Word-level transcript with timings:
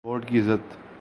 Vote 0.03 0.25
کی 0.27 0.39
عزت۔ 0.39 0.81